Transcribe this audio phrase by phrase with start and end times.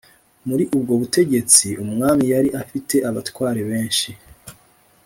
[0.47, 4.09] muri ubwo butegetsi, umwami yari afite abatware benshi